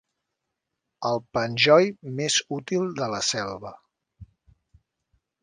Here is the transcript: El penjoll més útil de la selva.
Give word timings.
El 1.09 1.21
penjoll 1.37 1.89
més 2.21 2.39
útil 2.57 2.89
de 3.01 3.11
la 3.13 3.21
selva. 3.29 3.75